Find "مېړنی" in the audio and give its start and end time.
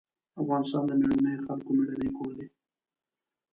1.77-2.09